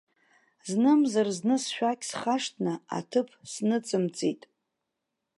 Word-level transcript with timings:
Знымзар 0.69 1.27
зны 1.37 1.55
сшәақь 1.63 2.03
схашҭны 2.09 2.73
аҭыԥ 2.97 3.27
сныҵымҵит. 3.51 4.41